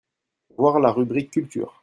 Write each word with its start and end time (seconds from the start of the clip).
voir 0.57 0.79
la 0.79 0.91
rubrique 0.91 1.29
culture. 1.29 1.79